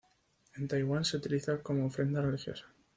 En 0.55 0.67
Taiwán 0.67 1.05
se 1.05 1.17
utiliza 1.17 1.61
como 1.61 1.85
ofrenda 1.85 2.23
religiosa. 2.23 2.65